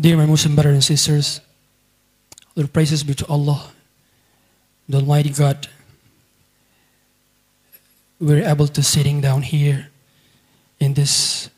[0.00, 1.40] Dear my Muslim brothers and sisters,
[2.56, 3.72] all praises be to Allah,
[4.88, 5.68] the Almighty God.
[8.18, 9.90] We're able to sitting down here
[10.80, 11.50] in this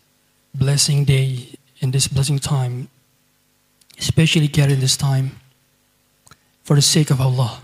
[0.52, 2.88] blessing day, in this blessing time,
[3.98, 5.38] especially getting this time
[6.64, 7.62] for the sake of Allah.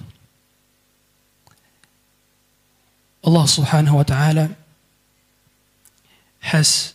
[3.25, 4.57] Allah subhanahu wa ta'ala
[6.41, 6.95] has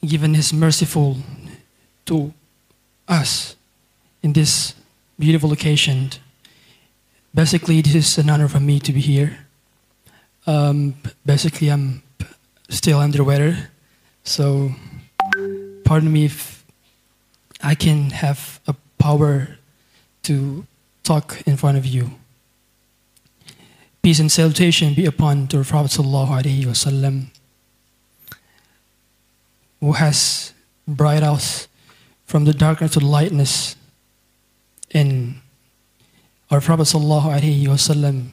[0.00, 1.18] given His merciful
[2.06, 2.32] to
[3.08, 3.56] us
[4.22, 4.74] in this
[5.18, 6.10] beautiful location.
[7.34, 9.38] Basically, this is an honor for me to be here.
[10.46, 10.94] Um,
[11.24, 12.02] basically, I'm
[12.68, 13.70] still under weather,
[14.24, 14.72] so
[15.84, 16.64] pardon me if
[17.62, 19.58] I can have a power
[20.24, 20.66] to
[21.02, 22.10] talk in front of you.
[24.02, 27.26] Peace and salutation be upon the Prophet sallallahu wasallam,
[29.80, 30.52] who has
[30.86, 31.68] brought us
[32.34, 33.76] from the darkness to the lightness.
[34.90, 35.36] And
[36.50, 38.30] our Prophet wasallam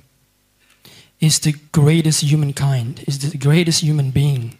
[1.19, 4.58] is the greatest humankind, is the greatest human being.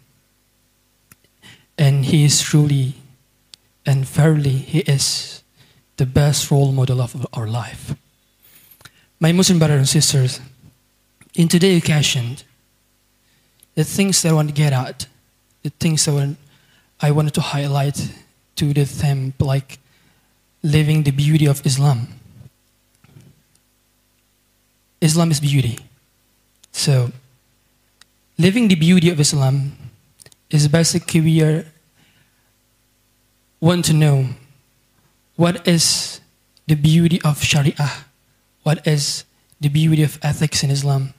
[1.76, 2.94] And he is truly
[3.84, 5.42] and fairly, he is
[5.96, 7.96] the best role model of our life.
[9.18, 10.40] My Muslim brothers and sisters,
[11.34, 12.36] in today's occasion,
[13.74, 15.08] the things that I want to get at,
[15.64, 16.36] the things that
[17.00, 18.08] I wanted to highlight
[18.56, 19.78] to the theme, like
[20.62, 22.08] living the beauty of Islam.
[25.00, 25.78] Islam is beauty.
[26.72, 27.10] So,
[28.38, 29.76] living the beauty of Islam
[30.50, 31.64] is basically we are
[33.60, 34.28] want to know
[35.36, 36.20] what is
[36.66, 38.06] the beauty of Sharia,
[38.62, 39.24] what is
[39.60, 41.14] the beauty of ethics in Islam,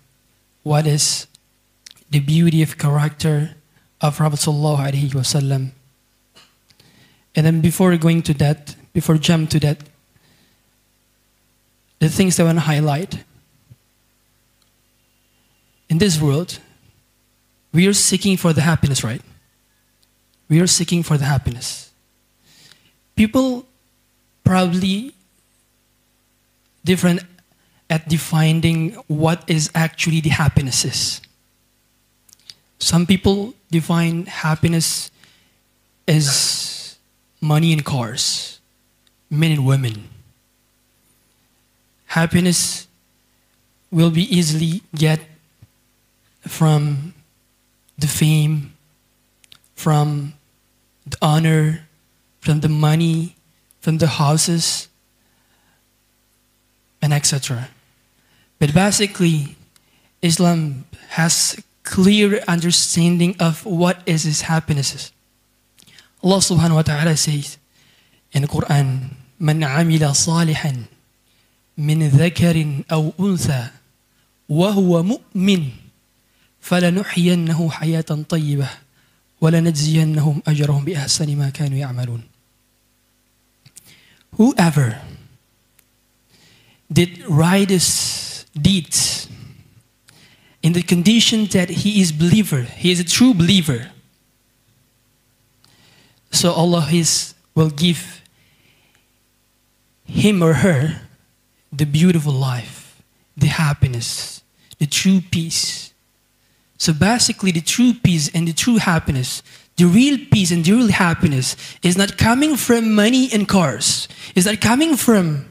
[0.63, 1.27] what is
[2.09, 3.55] the beauty of character
[4.01, 5.71] of Prophet Sallallahu Alaihi Wasallam.
[7.35, 9.77] And then before going to that, before jump to that,
[11.99, 13.23] the things that I want to highlight.
[15.89, 16.59] In this world,
[17.71, 19.21] we are seeking for the happiness, right?
[20.49, 21.91] We are seeking for the happiness.
[23.15, 23.65] People
[24.43, 25.13] probably
[26.83, 27.23] different
[27.89, 31.21] at defining what is actually the happiness is.
[32.79, 35.09] Some people define happiness
[36.07, 36.82] as
[37.43, 38.59] money and cars,
[39.29, 40.07] men and women.
[42.07, 42.87] Happiness
[43.91, 45.19] will be easily get
[46.47, 47.13] from
[47.97, 48.73] the fame,
[49.75, 50.33] from
[51.05, 51.87] the honor,
[52.39, 53.35] from the money,
[53.81, 54.87] from the houses,
[57.01, 57.69] and etc.
[58.59, 59.55] But basically,
[60.21, 65.12] Islam has clear understanding of what is his happiness.
[66.23, 67.57] Allah subhanahu wa ta'ala says
[68.31, 70.85] in Quran, من عمل صالحا
[71.77, 73.67] من ذكر أو أنثى
[74.49, 75.69] وهو مؤمن
[76.61, 78.69] فلنحيينه حياة طيبة
[79.41, 82.23] ولنجزينهم أجرهم بأحسن ما كانوا يعملون.
[84.37, 85.01] Whoever
[86.91, 89.27] did righteous deeds
[90.61, 93.92] in the condition that he is believer, he is a true believer.
[96.33, 98.21] So Allah is, will give
[100.03, 101.01] him or her
[101.71, 103.03] the beautiful life,
[103.37, 104.43] the happiness,
[104.79, 105.93] the true peace.
[106.79, 109.43] So basically, the true peace and the true happiness,
[109.77, 114.07] the real peace and the real happiness is not coming from money and cars.
[114.35, 115.45] It's not coming from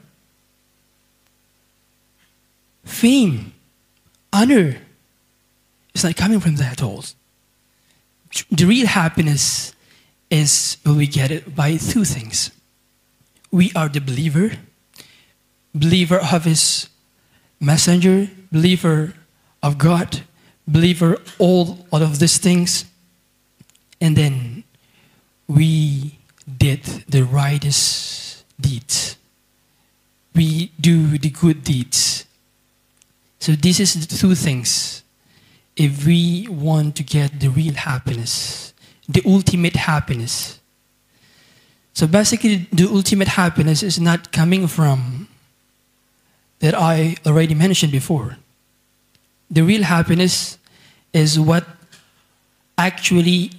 [2.85, 3.55] fame,
[4.33, 4.79] honor.
[5.95, 7.05] It's not coming from that at all.
[8.51, 9.75] The real happiness
[10.33, 12.51] is we get it by two things.
[13.51, 14.53] We are the believer,
[15.75, 16.89] believer of his
[17.61, 19.13] messenger, believer
[19.63, 20.23] of God,
[20.67, 22.87] believer all, all of these things.
[24.01, 24.65] And then
[25.47, 29.17] we did the righteous deeds.
[30.35, 32.25] We do the good deeds.
[33.39, 35.03] So this is the two things.
[35.77, 38.72] If we want to get the real happiness,
[39.13, 40.59] the ultimate happiness.
[41.93, 45.29] So basically, the ultimate happiness is not coming from
[46.61, 48.39] that I already mentioned before.
[49.51, 50.57] The real happiness
[51.13, 51.67] is what
[52.79, 53.51] actually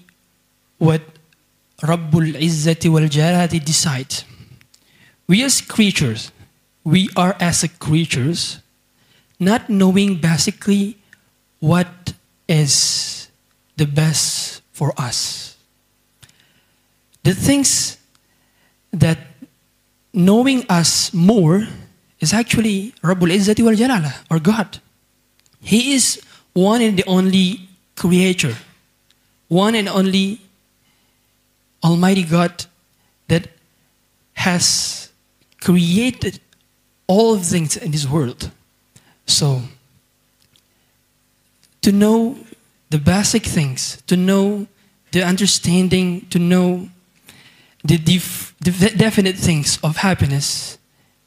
[0.79, 1.01] what
[1.81, 4.23] Rabbul Izzati wal Jalali decide.
[5.27, 6.31] We as creatures,
[6.83, 8.59] we are as creatures,
[9.39, 10.97] not knowing basically
[11.59, 12.13] what
[12.47, 13.29] is
[13.77, 15.55] the best for us.
[17.23, 17.97] The things
[18.91, 19.17] that
[20.13, 21.67] knowing us more
[22.19, 24.79] is actually Rabbul Izzati wal Jalala, or God.
[25.61, 26.21] He is
[26.53, 28.55] one and the only creator,
[29.47, 30.41] one and only
[31.83, 32.65] Almighty God
[33.27, 33.47] that
[34.33, 35.09] has
[35.61, 36.39] created
[37.07, 38.51] all things in this world.
[39.25, 39.61] So,
[41.81, 42.37] to know
[42.93, 44.67] the basic things, to know
[45.13, 46.87] the understanding, to know
[47.83, 50.77] the, def- the definite things of happiness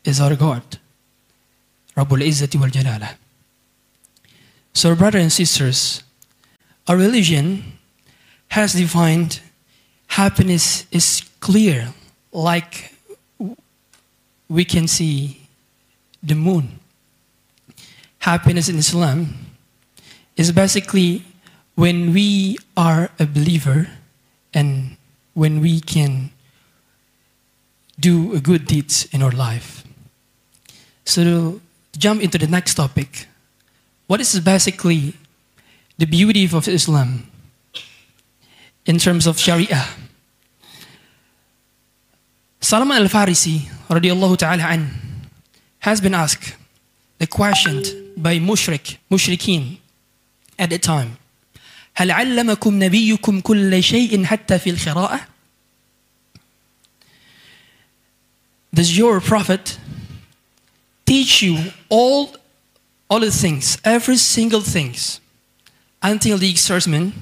[0.05, 0.63] is our God.
[1.97, 3.17] Rabbul Izzati wal Jalala.
[4.75, 6.05] So, brothers and sisters,
[6.87, 7.65] our religion
[8.47, 9.41] has defined
[10.07, 11.93] happiness is clear,
[12.31, 12.95] like
[14.49, 15.49] we can see
[16.23, 16.79] the moon.
[18.21, 19.35] Happiness in Islam
[20.37, 21.25] is basically
[21.77, 23.89] when we are a believer
[24.53, 24.97] and
[25.35, 26.31] when we can
[28.01, 29.85] do a good deeds in our life.
[31.05, 31.61] So, to
[31.97, 33.29] jump into the next topic,
[34.07, 35.15] what is basically
[35.99, 37.31] the beauty of Islam
[38.87, 39.85] in terms of Sharia?
[42.61, 44.91] Salman al-Farisi radiallahu ta'ala an,
[45.81, 46.57] has been asked
[47.19, 47.83] the question
[48.17, 49.79] by mushrik, mushrikeen
[50.59, 51.19] at the time.
[51.96, 55.28] هل علمكم نبيكم كل شيء حتى في القراءة؟
[58.74, 59.78] Does your prophet
[61.06, 61.58] teach you
[61.90, 62.36] all,
[63.10, 65.20] all the things, every single things,
[66.02, 67.14] until the exorcism?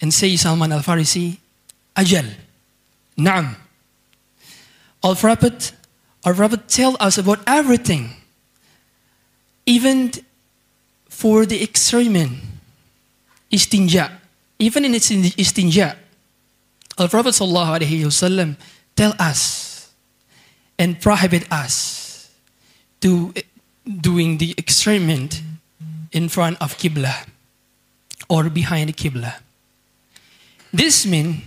[0.00, 1.38] And say Salman al-Farisi,
[1.96, 2.26] Ajal.
[3.18, 3.56] Naam.
[5.02, 5.72] Our Prophet,
[6.24, 8.10] our Prophet tell us about everything.
[9.64, 10.12] Even
[11.08, 12.38] for the experiment,
[13.51, 14.11] istinja.
[14.59, 15.95] Even in its istinja,
[16.97, 18.55] our Prophet wasallam
[18.95, 19.91] tell us
[20.77, 22.29] and prohibit us
[23.01, 23.41] to eh,
[23.85, 25.41] doing the experiment
[26.11, 27.25] in front of Qibla
[28.29, 29.33] or behind the Qibla.
[30.73, 31.43] This means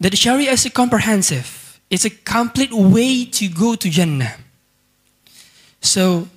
[0.00, 1.80] that the Sharia is a comprehensive.
[1.88, 4.34] It's a complete way to go to Jannah.
[5.80, 6.28] So,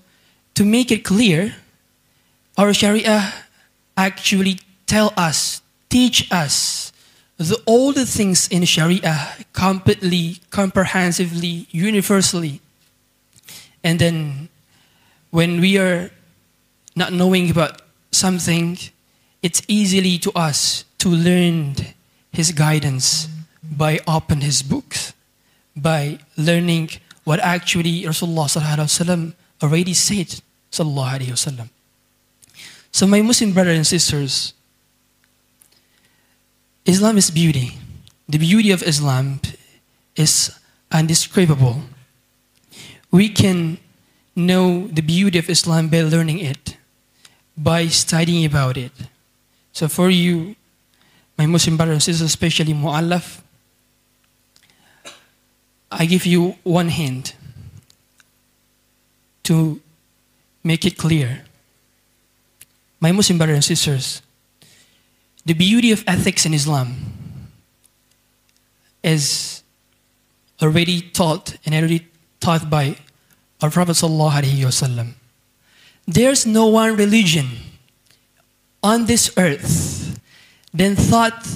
[0.56, 1.56] to make it clear,
[2.58, 3.34] our Sharia
[3.98, 6.92] actually tell us, teach us
[7.38, 12.60] the, all the things in Sharia completely, comprehensively, universally.
[13.84, 14.50] And then
[15.30, 16.10] when we are
[16.96, 18.80] not knowing about something,
[19.42, 21.76] it's easily to us to learn
[22.34, 23.30] his guidance
[23.64, 25.14] by open his books,
[25.76, 26.90] by learning
[27.24, 30.42] what actually Rasulullah already said.
[30.72, 30.84] So
[33.08, 34.54] my Muslim brothers and sisters,
[36.86, 37.78] Islam is beauty.
[38.28, 39.42] The beauty of Islam
[40.16, 40.52] is
[40.92, 41.82] undescribable.
[43.12, 43.78] We can
[44.36, 46.78] know the beauty of Islam by learning it,
[47.58, 48.92] by studying about it.
[49.74, 50.56] So for you,
[51.38, 53.42] my Muslim brothers and sisters, especially Mu'allaf,
[55.92, 57.36] I give you one hint
[59.44, 59.82] to
[60.64, 61.46] make it clear.
[63.00, 64.22] My Muslim brothers and sisters,
[65.46, 66.96] the beauty of ethics in Islam
[69.04, 69.64] is
[70.62, 72.08] already taught and already
[72.40, 72.98] taught by
[73.62, 75.14] our Prophet ﷺ.
[76.08, 77.48] There's no one religion
[78.84, 80.20] on this earth
[80.74, 81.48] than thought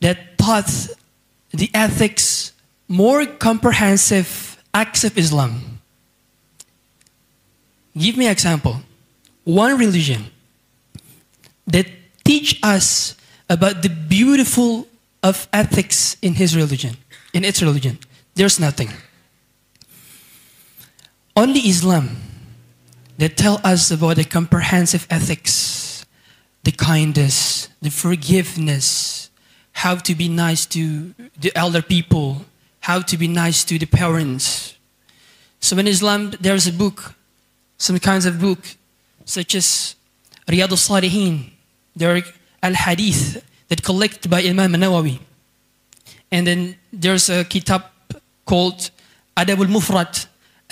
[0.00, 0.88] that taught
[1.50, 2.52] the ethics
[2.88, 5.80] more comprehensive acts of Islam.
[7.96, 8.80] Give me an example.
[9.44, 10.26] One religion
[11.66, 11.86] that
[12.32, 13.14] teach us
[13.50, 14.88] about the beautiful
[15.22, 16.96] of ethics in his religion,
[17.34, 17.98] in its religion.
[18.34, 18.88] There's nothing.
[21.36, 22.16] Only Islam
[23.18, 26.06] that tell us about the comprehensive ethics,
[26.64, 29.28] the kindness, the forgiveness,
[29.84, 32.46] how to be nice to the elder people,
[32.80, 34.74] how to be nice to the parents.
[35.60, 37.14] So in Islam, there's a book,
[37.76, 38.60] some kinds of book,
[39.26, 39.96] such as
[40.48, 41.51] Riyadh al-Salihin,
[41.94, 42.22] there are
[42.62, 45.20] al-Hadith that collected by Imam Nawawi.
[46.30, 47.84] And then there's a kitab
[48.44, 48.90] called
[49.36, 50.26] Adab al-Mufrad,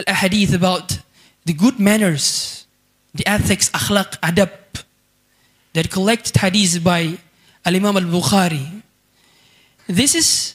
[0.06, 1.00] al-Hadith about
[1.44, 2.66] the good manners,
[3.14, 4.50] the ethics, akhlaq, adab,
[5.72, 7.18] that collected hadith by
[7.64, 8.82] al-Imam al-Bukhari.
[9.86, 10.54] This is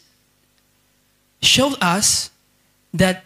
[1.42, 2.32] showed us
[2.94, 3.24] that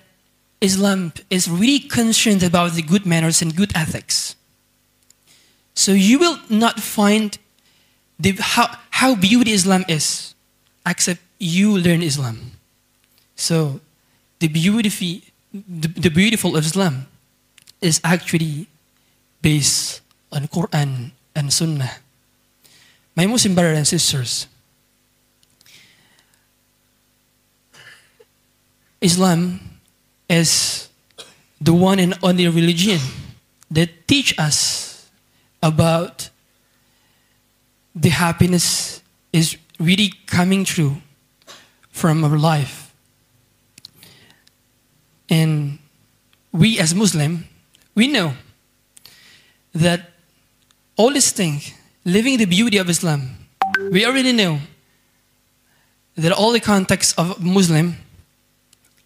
[0.62, 4.36] Islam is really concerned about the good manners and good ethics.
[5.80, 7.40] So you will not find
[8.20, 10.36] the, how, how beauty Islam is
[10.86, 12.60] except you learn Islam.
[13.38, 13.80] So
[14.40, 17.08] the beauty, the, the beautiful of Islam
[17.80, 18.68] is actually
[19.42, 20.02] based
[20.34, 22.04] on Quran and Sunnah.
[23.16, 24.48] My Muslim brothers and sisters,
[29.00, 29.62] Islam
[30.28, 30.90] is
[31.62, 33.00] the one and only religion
[33.72, 34.89] that teach us
[35.62, 36.30] about
[37.96, 39.02] the happiness
[39.34, 40.98] is really coming true
[41.92, 42.94] from our life.
[45.30, 45.80] And
[46.52, 47.46] we as Muslim,
[47.96, 48.34] we know
[49.74, 50.12] that
[50.96, 51.74] all these things,
[52.06, 53.36] living the beauty of Islam,
[53.92, 54.60] we already know
[56.16, 57.96] that all the context of Muslim,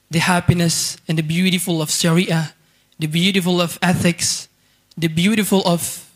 [0.10, 2.53] the happiness and the beautiful of Sharia,
[3.00, 4.48] the beautiful of ethics,
[4.98, 6.10] the beautiful of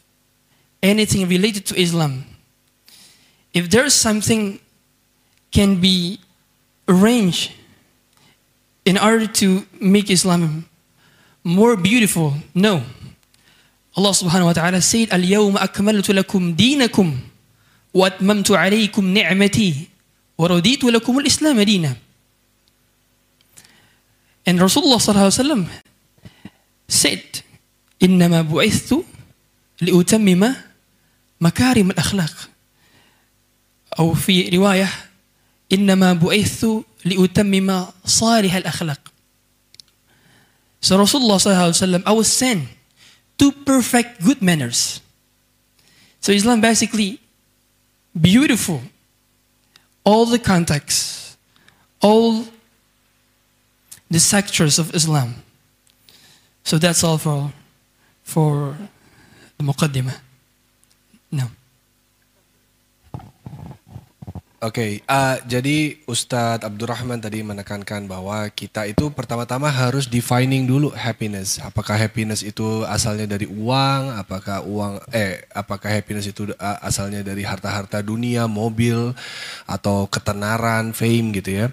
[0.83, 2.25] anything related to Islam.
[3.55, 4.59] If there's something
[5.51, 6.19] can be
[6.89, 7.53] arranged
[8.85, 10.67] in order to make Islam
[11.45, 12.83] more beautiful, no.
[13.97, 17.21] Allah subhanahu wa ta'ala said, Al-yawma akmaltu lakum dinakum
[17.93, 19.89] wa atmamtu alaykum ni'mati
[20.39, 21.97] wa raditu lakum al-islam dina.
[24.47, 25.63] And Rasulullah sallallahu alaihi wasallam
[26.89, 27.43] said,
[28.03, 29.05] إنما بعثت
[29.81, 30.55] لأتمم
[31.42, 32.50] مكارم الأخلاق
[34.00, 34.90] أو في رواية
[35.74, 39.00] إنما بعثت لأتمم صالح الأخلاق
[40.80, 42.70] So Rasulullah SAW, I was sent
[43.40, 45.02] to perfect good manners.
[46.22, 47.20] So Islam basically
[48.20, 48.82] beautiful.
[50.06, 51.36] All the contexts,
[52.02, 52.46] all
[54.10, 55.36] the sectors of Islam.
[56.64, 57.52] So that's all for
[58.24, 58.78] for
[59.58, 60.27] the muqaddimah.
[61.32, 61.48] No.
[64.58, 70.90] Oke, okay, uh, jadi Ustadz Abdurrahman tadi menekankan bahwa kita itu pertama-tama harus defining dulu
[70.98, 71.62] happiness.
[71.62, 74.18] Apakah happiness itu asalnya dari uang?
[74.18, 79.14] Apakah uang eh apakah happiness itu asalnya dari harta-harta dunia, mobil
[79.70, 81.70] atau ketenaran, fame gitu ya?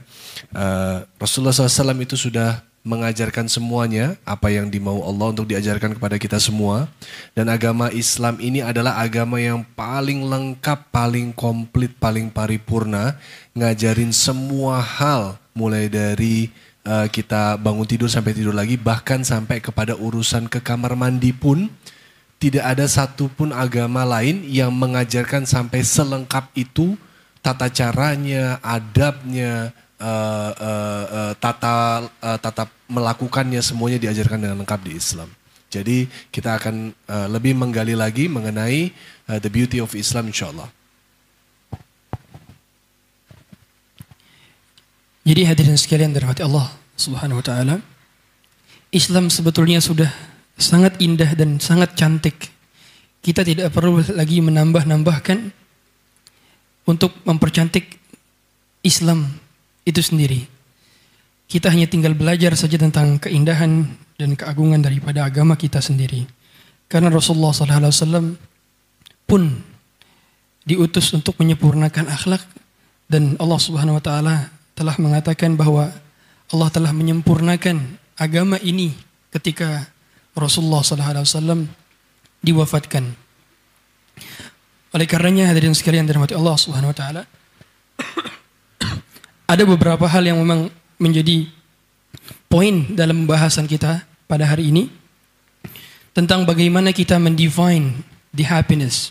[0.52, 6.36] Uh, Rasulullah SAW itu sudah mengajarkan semuanya apa yang dimau Allah untuk diajarkan kepada kita
[6.36, 6.86] semua.
[7.32, 13.16] Dan agama Islam ini adalah agama yang paling lengkap, paling komplit, paling paripurna
[13.56, 16.52] ngajarin semua hal mulai dari
[16.84, 21.72] uh, kita bangun tidur sampai tidur lagi bahkan sampai kepada urusan ke kamar mandi pun
[22.36, 27.00] tidak ada satupun agama lain yang mengajarkan sampai selengkap itu
[27.40, 35.30] tata caranya, adabnya, uh, uh, tata uh, tata melakukannya semuanya diajarkan dengan lengkap di Islam.
[35.70, 38.94] Jadi kita akan uh, lebih menggali lagi mengenai
[39.26, 40.70] uh, the beauty of Islam insyaallah.
[45.24, 47.76] Jadi hadirin sekalian dirahmati Allah Subhanahu wa taala.
[48.94, 50.06] Islam sebetulnya sudah
[50.54, 52.54] sangat indah dan sangat cantik.
[53.24, 55.50] Kita tidak perlu lagi menambah-nambahkan
[56.86, 57.98] untuk mempercantik
[58.84, 59.43] Islam
[59.84, 60.48] itu sendiri.
[61.44, 63.84] Kita hanya tinggal belajar saja tentang keindahan
[64.16, 66.24] dan keagungan daripada agama kita sendiri.
[66.88, 68.36] Karena Rasulullah SAW
[69.28, 69.42] pun
[70.64, 72.40] diutus untuk menyempurnakan akhlak
[73.08, 74.34] dan Allah Subhanahu wa taala
[74.72, 75.92] telah mengatakan bahwa
[76.48, 78.96] Allah telah menyempurnakan agama ini
[79.32, 79.88] ketika
[80.34, 81.68] Rasulullah SAW
[82.40, 83.04] diwafatkan.
[84.94, 87.22] Oleh karenanya hadirin sekalian dirahmati Allah Subhanahu wa taala
[89.44, 91.48] ada beberapa hal yang memang menjadi
[92.48, 94.88] poin dalam pembahasan kita pada hari ini
[96.14, 99.10] tentang bagaimana kita mendefine the happiness.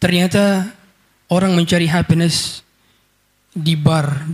[0.00, 0.72] Ternyata
[1.28, 2.64] orang mencari happiness
[3.52, 4.32] di bar,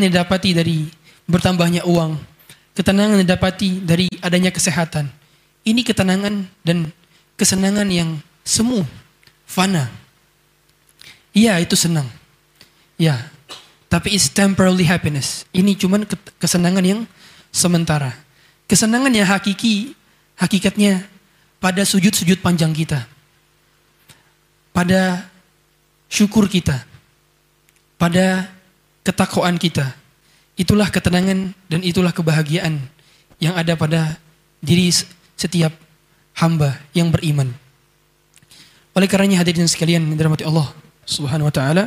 [0.00, 0.88] yang didapati dari
[1.28, 2.16] bertambahnya uang,
[2.76, 5.10] ketenangan yang didapati dari adanya kesehatan.
[5.62, 6.90] Ini ketenangan dan
[7.38, 8.82] kesenangan yang semu,
[9.46, 9.90] fana.
[11.32, 12.06] Iya, itu senang.
[13.00, 13.30] Ya,
[13.92, 15.44] tapi it's temporary happiness.
[15.52, 16.08] Ini cuman
[16.40, 17.00] kesenangan yang
[17.52, 18.16] sementara.
[18.64, 19.92] Kesenangan yang hakiki,
[20.40, 21.04] hakikatnya
[21.60, 23.04] pada sujud-sujud panjang kita.
[24.72, 25.28] Pada
[26.08, 26.84] syukur kita.
[28.00, 28.48] Pada
[29.02, 29.94] ketakwaan kita.
[30.58, 32.78] Itulah ketenangan dan itulah kebahagiaan
[33.42, 34.18] yang ada pada
[34.62, 34.90] diri
[35.34, 35.74] setiap
[36.38, 37.50] hamba yang beriman.
[38.92, 40.70] Oleh karenanya hadirin sekalian yang dirahmati Allah
[41.08, 41.84] Subhanahu wa taala.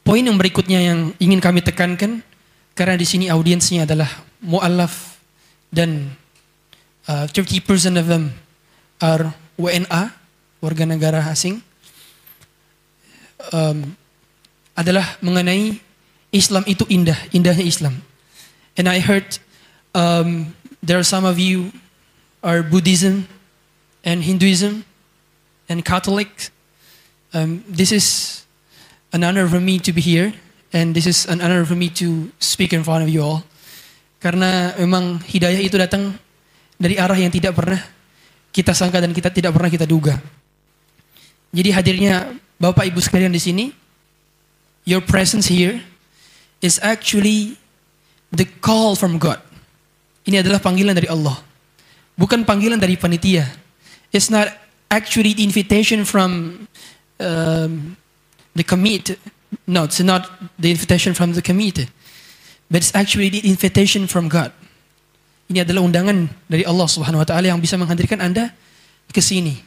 [0.00, 2.24] Poin yang berikutnya yang ingin kami tekankan
[2.72, 4.08] karena di sini audiensnya adalah
[4.40, 5.20] muallaf
[5.68, 6.16] dan
[7.04, 8.32] uh, 30% of them
[9.02, 10.02] are WNA,
[10.64, 11.60] warga negara asing.
[13.52, 13.99] Um,
[14.80, 15.76] adalah mengenai
[16.32, 18.00] Islam itu indah, indahnya Islam.
[18.80, 19.36] And I heard
[19.92, 21.68] um, there are some of you
[22.40, 23.28] are Buddhism
[24.00, 24.88] and Hinduism
[25.68, 26.48] and Catholic.
[27.36, 28.40] Um, this is
[29.12, 30.32] an honor for me to be here
[30.72, 33.44] and this is an honor for me to speak in front of you all.
[34.20, 36.16] Karena memang hidayah itu datang
[36.80, 37.80] dari arah yang tidak pernah
[38.50, 40.16] kita sangka dan kita tidak pernah kita duga.
[41.50, 43.64] Jadi hadirnya Bapak Ibu sekalian di sini,
[44.84, 45.82] your presence here
[46.60, 47.56] is actually
[48.32, 49.40] the call from God.
[50.28, 51.40] Ini adalah panggilan dari Allah.
[52.14, 53.48] Bukan panggilan dari panitia.
[54.12, 54.52] It's not
[54.92, 56.62] actually the invitation from
[57.18, 57.96] um,
[58.54, 59.16] the committee.
[59.66, 61.88] No, it's not the invitation from the committee.
[62.70, 64.52] But it's actually the invitation from God.
[65.50, 68.54] Ini adalah undangan dari Allah Subhanahu wa taala yang bisa menghadirkan Anda
[69.10, 69.58] ke sini.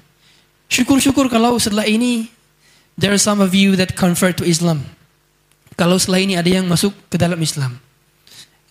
[0.71, 2.31] Syukur-syukur kalau setelah ini
[2.95, 4.87] there are some of you that convert to Islam.
[5.73, 7.77] Kalau setelah ini ada yang masuk ke dalam Islam.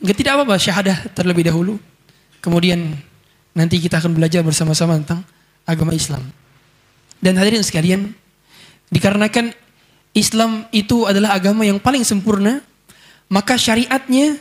[0.03, 1.79] Enggak tidak apa-apa syahadah terlebih dahulu.
[2.43, 2.99] Kemudian
[3.55, 5.23] nanti kita akan belajar bersama-sama tentang
[5.67, 6.23] agama Islam.
[7.23, 8.11] Dan hadirin sekalian,
[8.91, 9.55] dikarenakan
[10.13, 12.59] Islam itu adalah agama yang paling sempurna,
[13.31, 14.37] maka syariatnya,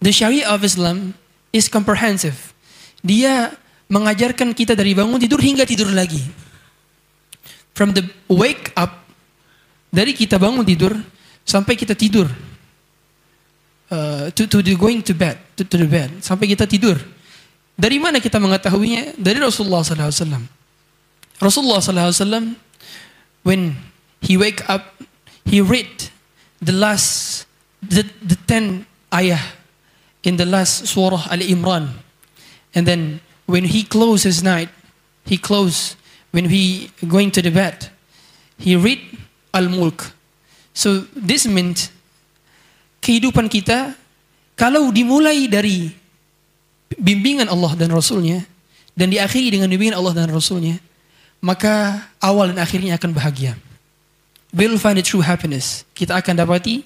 [0.00, 1.12] the Sharia of Islam
[1.52, 2.56] is comprehensive.
[3.04, 3.52] Dia
[3.92, 6.24] mengajarkan kita dari bangun tidur hingga tidur lagi.
[7.76, 9.04] From the wake up,
[9.92, 10.96] dari kita bangun tidur
[11.44, 12.30] sampai kita tidur.
[13.92, 16.24] Uh, to, to the going to bed to, to the bed.
[16.24, 16.96] Sampai kita tidur.
[17.76, 19.20] Dari mana kita mengetahuinya?
[19.20, 20.48] Dari Rasulullah SAW
[21.42, 22.54] Rasulullah SAW
[23.42, 23.74] when
[24.22, 25.02] he wake up
[25.44, 25.90] he read
[26.62, 27.44] the last
[27.82, 29.58] the, the ten ayah
[30.22, 32.00] in the last surah Al Imran.
[32.74, 34.70] And then when he close his night
[35.26, 35.96] he close
[36.30, 37.90] when he going to the bed
[38.56, 39.00] he read
[39.52, 40.12] Al Mulk
[40.72, 41.92] So this meant
[43.04, 43.92] kehidupan kita
[44.56, 45.92] kalau dimulai dari
[46.96, 48.44] bimbingan Allah dan Rasulnya
[48.96, 50.80] dan diakhiri dengan bimbingan Allah dan Rasulnya
[51.42, 53.58] maka awal dan akhirnya akan bahagia.
[54.54, 55.82] We'll find the true happiness.
[55.96, 56.84] Kita akan dapati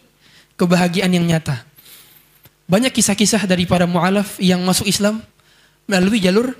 [0.56, 1.66] kebahagiaan yang nyata.
[2.66, 5.22] Banyak kisah-kisah dari para mu'alaf yang masuk Islam
[5.86, 6.54] melalui jalur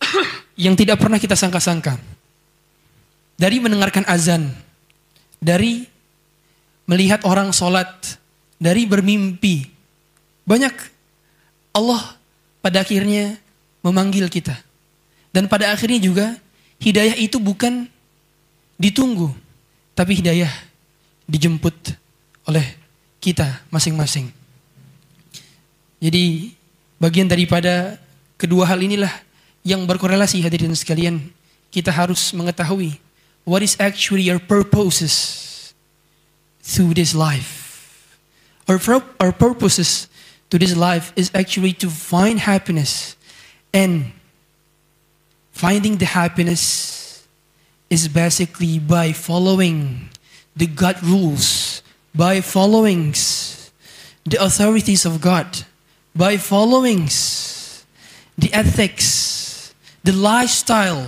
[0.64, 1.96] yang tidak pernah kita sangka-sangka.
[3.40, 4.52] Dari mendengarkan azan,
[5.40, 5.88] dari
[6.90, 8.18] melihat orang sholat,
[8.60, 9.70] dari bermimpi.
[10.44, 10.74] Banyak
[11.72, 12.18] Allah
[12.60, 13.40] pada akhirnya
[13.80, 14.52] memanggil kita.
[15.32, 16.36] Dan pada akhirnya juga
[16.82, 17.88] hidayah itu bukan
[18.76, 19.32] ditunggu,
[19.96, 20.50] tapi hidayah
[21.24, 21.96] dijemput
[22.44, 22.66] oleh
[23.22, 24.28] kita masing-masing.
[26.02, 26.52] Jadi
[26.98, 27.96] bagian daripada
[28.34, 29.12] kedua hal inilah
[29.62, 31.32] yang berkorelasi hadirin sekalian.
[31.70, 32.98] Kita harus mengetahui
[33.46, 35.46] what is actually your purposes
[36.62, 38.18] through this life.
[38.68, 38.78] Our,
[39.18, 40.08] our purposes
[40.50, 43.16] to this life is actually to find happiness.
[43.72, 44.12] And
[45.52, 47.26] finding the happiness
[47.88, 50.10] is basically by following
[50.56, 51.82] the God rules,
[52.14, 53.14] by following
[54.24, 55.64] the authorities of God,
[56.14, 57.06] by following
[58.38, 61.06] the ethics, the lifestyle.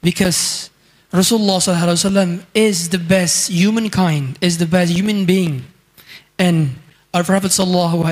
[0.00, 0.70] Because
[1.12, 5.64] Rasulullah is the best humankind, is the best human being.
[6.38, 6.76] And
[7.14, 8.04] our Prophet SAW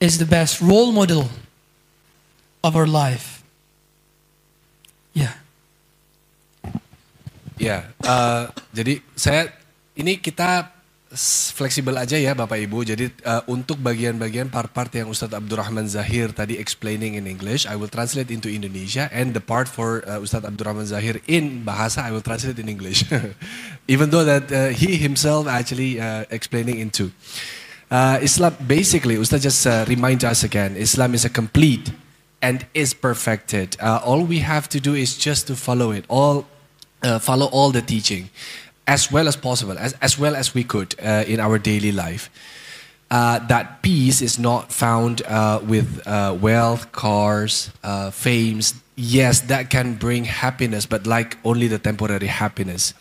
[0.00, 1.30] is the best role model
[2.62, 3.42] of our life.
[5.14, 5.34] Yeah.
[7.58, 9.50] Ya, uh, jadi saya
[9.98, 10.70] ini kita
[11.16, 12.84] fleksibel aja ya Bapak Ibu.
[12.84, 17.88] Jadi uh, untuk bagian-bagian part-part yang Ustadz Abdurrahman Zahier tadi explaining in English, I will
[17.88, 22.24] translate into Indonesia and the part for uh, Ustadz Abdurrahman Zahier in bahasa I will
[22.24, 23.08] translate in English.
[23.92, 27.08] Even though that uh, he himself actually uh, explaining into.
[27.88, 31.88] Uh, Islam basically Ustadz just uh, remind us again, Islam is a complete
[32.44, 33.80] and is perfected.
[33.80, 36.04] Uh, all we have to do is just to follow it.
[36.12, 36.44] All
[37.00, 38.28] uh, follow all the teaching
[38.88, 42.30] as well as possible, as, as well as we could uh, in our daily life.
[43.10, 48.74] Uh, that peace is not found uh, with uh, wealth, cars, uh, fames.
[48.96, 52.92] Yes, that can bring happiness, but like only the temporary happiness.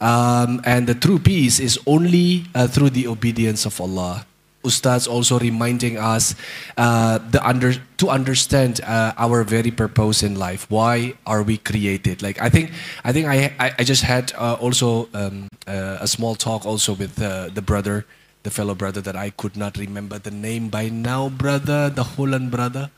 [0.00, 4.26] Um, and the true peace is only uh, through the obedience of Allah.
[4.64, 6.34] Ustads also reminding us
[6.76, 10.66] uh, the under to understand uh, our very purpose in life.
[10.68, 12.22] Why are we created?
[12.22, 12.72] Like I think
[13.04, 16.94] I think I I, I just had uh, also um, uh, a small talk also
[16.94, 18.04] with uh, the brother,
[18.42, 21.28] the fellow brother that I could not remember the name by now.
[21.28, 22.90] Brother, the Holland brother,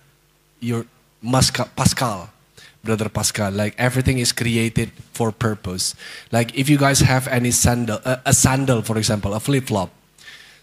[0.61, 0.87] your
[1.23, 2.31] Masca, Pascal.
[2.83, 5.95] Brother Pascal, like everything is created for purpose.
[6.33, 9.93] Like if you guys have any sandal, uh, a sandal, for example, a flip flop,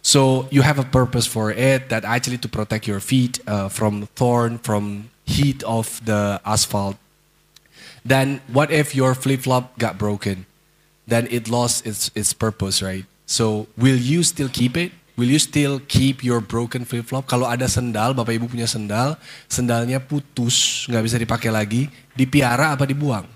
[0.07, 4.07] so you have a purpose for it that actually to protect your feet uh, from
[4.15, 6.95] thorn, from heat of the asphalt.
[8.07, 10.47] Then what if your flip flop got broken?
[11.03, 13.03] Then it lost its its purpose, right?
[13.27, 14.95] So will you still keep it?
[15.19, 17.27] Will you still keep your broken flip flop?
[17.27, 19.19] Kalau ada sendal, bapak ibu punya sendal,
[19.51, 23.27] sendalnya putus, nggak bisa dipakai lagi, dipiara apa dibuang?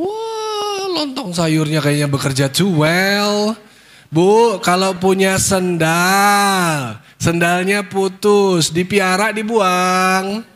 [0.00, 3.65] Wah, lontong sayurnya kayaknya bekerja too well.
[4.06, 10.46] Bu, kalau punya sendal, sendalnya putus, dipiara, dibuang.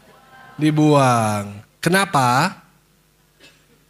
[0.54, 1.58] Dibuang.
[1.82, 2.60] Kenapa?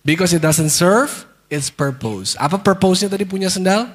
[0.00, 2.38] Because it doesn't serve its purpose.
[2.40, 3.90] Apa purpose-nya tadi punya sendal?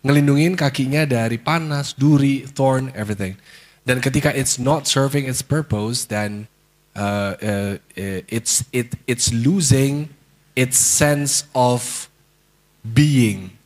[0.00, 3.36] Ngelindungin kakinya dari panas, duri, thorn, everything.
[3.84, 6.48] Dan ketika it's not serving its purpose, then
[6.96, 10.08] uh, uh, uh, it's it it's losing
[10.56, 12.08] its sense of
[12.80, 13.59] being.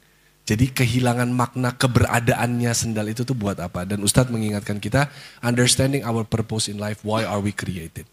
[0.44, 3.88] Jadi kehilangan makna keberadaannya sendal itu tuh buat apa?
[3.88, 5.08] Dan Ustadz mengingatkan kita,
[5.40, 8.04] understanding our purpose in life, why are we created?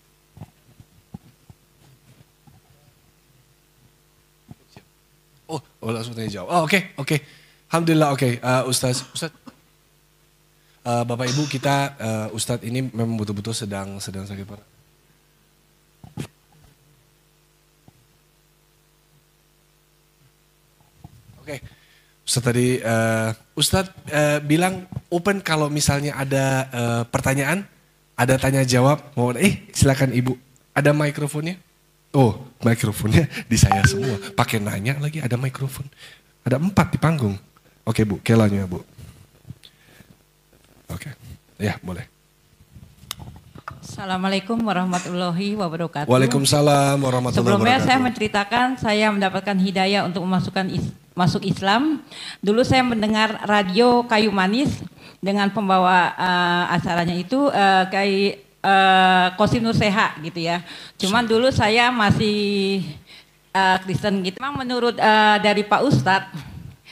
[5.51, 6.47] Oh, oh langsung tanya jawab.
[6.55, 7.19] Oh, oke, oke.
[7.67, 8.39] Alhamdulillah, oke.
[8.39, 9.35] Uh, Ustadz, Ustadz.
[10.87, 14.67] Uh, Bapak Ibu kita, uh, Ustadz ini memang betul-betul sedang sedang sakit parah.
[21.43, 21.59] Oke,
[22.21, 27.65] Ustadz tadi uh, Ustadz uh, bilang open kalau misalnya ada uh, pertanyaan,
[28.13, 30.37] ada tanya jawab, mau eh silakan Ibu,
[30.77, 31.57] ada mikrofonnya?
[32.11, 34.19] Oh, mikrofonnya di saya semua.
[34.37, 35.87] Pakai nanya lagi ada mikrofon.
[36.45, 37.35] Ada empat di panggung.
[37.87, 38.83] Oke Bu, kelanya Bu.
[40.91, 41.09] Oke,
[41.57, 42.05] ya boleh.
[43.81, 46.07] Assalamualaikum warahmatullahi wabarakatuh.
[46.07, 47.87] Waalaikumsalam warahmatullahi Sebelumnya wabarakatuh.
[47.89, 52.03] saya menceritakan saya mendapatkan hidayah untuk memasukkan is- masuk Islam.
[52.39, 54.81] Dulu saya mendengar radio Kayu Manis
[55.21, 60.63] dengan pembawa eh, acaranya itu eh, Kai eh, Kosim Nur Seha gitu ya.
[60.97, 62.81] Cuman dulu saya masih
[63.53, 64.39] eh, Kristen gitu.
[64.39, 66.50] Memang menurut eh, dari Pak Ustadz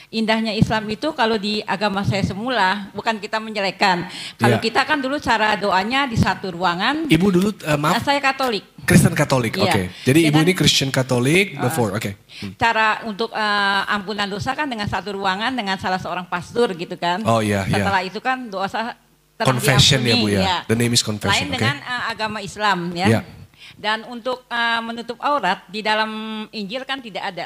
[0.10, 4.10] Indahnya Islam itu kalau di agama saya semula bukan kita menjelekkan.
[4.42, 4.66] Kalau Iya.
[4.66, 7.06] kita kan dulu cara doanya di satu ruangan.
[7.06, 8.66] Ibu dulu uh, Nah, maaf saya Katolik.
[8.90, 9.70] Kristen Katolik, oke.
[9.70, 9.94] Iya.
[10.02, 12.18] Jadi Ya ibu ini Christian Katolik before, oke.
[12.58, 17.22] Cara untuk eh, ampunan dosa kan dengan satu ruangan dengan salah seorang pastor gitu kan.
[17.22, 17.86] Oh, iya, iya.
[17.86, 18.98] Setelah itu kan dosa
[19.38, 20.66] telah Confession ya, Bu, ya.
[20.66, 21.62] The name is confession, Lain oke.
[21.62, 23.08] dengan eh, agama Islam ya.
[23.14, 23.22] Iya.
[23.78, 26.10] Dan untuk eh, menutup aurat di dalam
[26.50, 27.46] Injil kan tidak ada.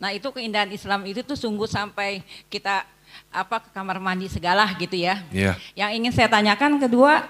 [0.00, 2.88] Nah itu keindahan Islam itu tuh sungguh sampai kita
[3.30, 5.20] apa ke kamar mandi segala gitu ya.
[5.30, 5.54] Iya.
[5.76, 7.28] Yang ingin saya tanyakan kedua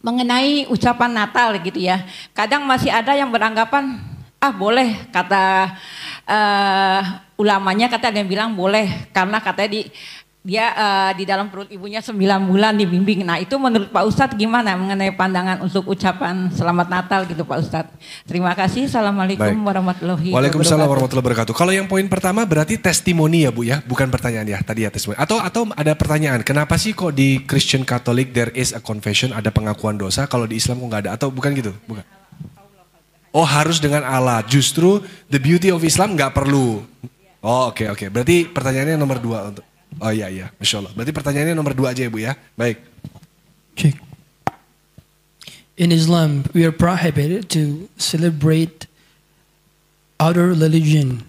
[0.00, 2.02] mengenai ucapan Natal gitu ya.
[2.32, 4.00] Kadang masih ada yang beranggapan
[4.40, 5.76] ah boleh kata
[6.24, 7.00] eh,
[7.36, 9.82] ulamanya kata ada yang bilang boleh karena katanya di
[10.46, 12.14] dia eh, di dalam perut ibunya 9
[12.46, 13.26] bulan dibimbing.
[13.26, 17.90] Nah itu menurut Pak Ustadz gimana mengenai pandangan untuk ucapan Selamat Natal gitu Pak Ustadz.
[18.30, 18.86] Terima kasih.
[18.86, 19.66] Assalamualaikum Baik.
[19.66, 20.94] warahmatullahi Waalaikumsalam wabarakatuh.
[20.94, 21.54] warahmatullahi wabarakatuh.
[21.58, 25.18] Kalau yang poin pertama berarti testimoni ya Bu ya, bukan pertanyaan ya tadi ya testimoni.
[25.18, 29.50] Atau atau ada pertanyaan, kenapa sih kok di Christian Catholic there is a confession, ada
[29.50, 31.10] pengakuan dosa, kalau di Islam kok nggak ada?
[31.18, 31.74] Atau bukan gitu?
[31.90, 32.06] Bukan.
[33.34, 34.46] Oh harus dengan Allah.
[34.46, 36.86] Justru the beauty of Islam nggak perlu.
[37.42, 38.06] Oh oke oke.
[38.14, 39.65] Berarti pertanyaannya nomor dua untuk.
[40.00, 40.92] Oh iya iya, masya Allah.
[40.92, 42.36] Berarti pertanyaannya nomor dua aja ya Bu ya.
[42.58, 42.80] Baik.
[45.76, 48.88] In Islam, we are prohibited to celebrate
[50.16, 51.28] other religion.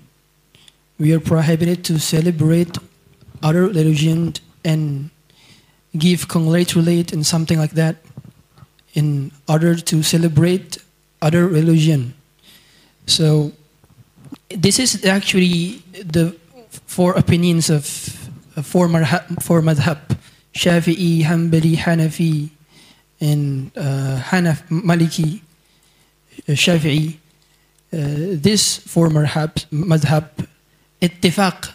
[0.96, 2.80] We are prohibited to celebrate
[3.44, 5.12] other religion and
[5.98, 7.98] give congratulate and something like that
[8.94, 10.80] in order to celebrate
[11.22, 12.16] other religion.
[13.06, 13.52] So
[14.50, 16.36] this is actually the
[16.88, 17.84] four opinions of
[18.62, 18.88] four,
[19.42, 20.18] four madhab
[20.54, 22.50] Shafi'i, Hanbali, Hanafi,
[23.20, 25.42] and uh, Hanaf, Maliki,
[26.48, 27.18] uh, Shafi'i.
[27.94, 30.30] Uh, this four madhab, madhab
[31.02, 31.72] ittifaq,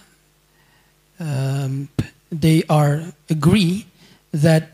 [1.21, 1.89] um,
[2.31, 3.87] they are agree
[4.33, 4.73] that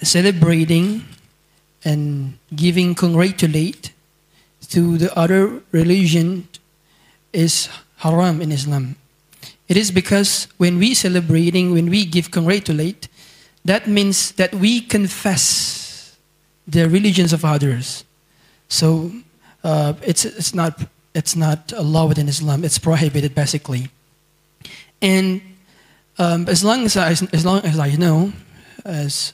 [0.00, 1.04] celebrating
[1.84, 3.92] and giving congratulate
[4.68, 6.48] to the other religion
[7.32, 8.96] is haram in Islam.
[9.72, 13.08] It is because when we celebrating, when we give congratulate,
[13.64, 16.14] that means that we confess
[16.68, 18.04] the religions of others.
[18.68, 19.10] So
[19.64, 20.78] uh, it's, it's, not,
[21.14, 22.64] it's not allowed in Islam.
[22.64, 23.88] It's prohibited basically.
[25.00, 25.40] And
[26.18, 28.34] um, as long as I, as long as I know,
[28.84, 29.32] as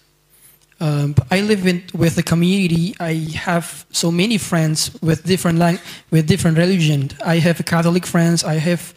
[0.79, 2.94] um, I live in, with a community.
[3.01, 5.81] I have so many friends with different lang-
[6.12, 7.11] with different religion.
[7.24, 8.44] I have Catholic friends.
[8.44, 8.94] I have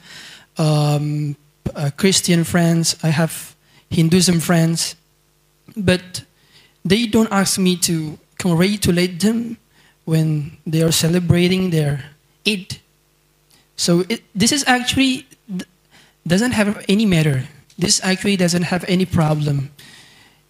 [0.62, 1.36] um,
[1.74, 2.94] uh, Christian friends.
[3.02, 3.56] I have
[3.90, 4.96] Hinduism friends,
[5.76, 6.22] but
[6.86, 9.58] they don't ask me to congratulate them
[10.06, 12.06] when they are celebrating their
[12.46, 12.78] Eid.
[13.76, 15.26] So it, this is actually
[16.28, 17.50] doesn't have any matter.
[17.78, 19.72] This actually doesn't have any problem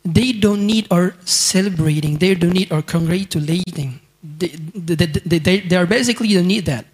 [0.03, 2.17] they don't need our celebrating.
[2.17, 4.01] They don't need our congratulating.
[4.21, 6.85] They, they, they, they, they are basically don't need that.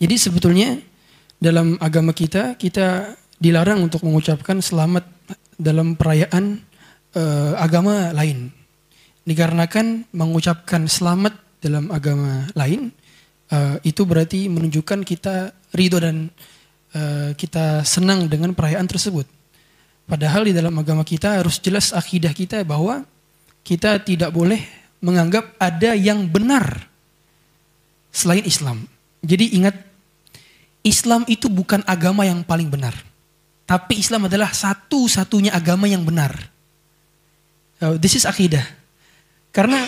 [0.00, 0.84] Jadi sebetulnya
[1.36, 5.04] dalam agama kita kita dilarang untuk mengucapkan selamat
[5.56, 6.60] dalam perayaan
[7.16, 8.52] uh, agama lain.
[9.26, 12.94] Dikarenakan mengucapkan selamat dalam agama lain
[13.50, 16.30] uh, itu berarti menunjukkan kita ridho dan
[16.94, 19.26] uh, kita senang dengan perayaan tersebut.
[20.06, 23.02] Padahal di dalam agama kita harus jelas akidah kita bahwa
[23.66, 24.62] kita tidak boleh
[25.02, 26.86] menganggap ada yang benar
[28.14, 28.86] selain Islam.
[29.26, 29.74] Jadi ingat,
[30.86, 32.94] Islam itu bukan agama yang paling benar.
[33.66, 36.30] Tapi Islam adalah satu-satunya agama yang benar.
[37.82, 38.62] Uh, this is akidah.
[39.50, 39.82] Karena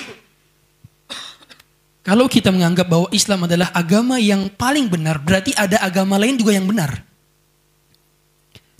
[2.02, 6.50] kalau kita menganggap bahwa Islam adalah agama yang paling benar, berarti ada agama lain juga
[6.50, 7.06] yang benar.